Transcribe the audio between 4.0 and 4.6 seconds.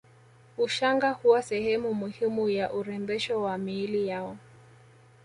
yao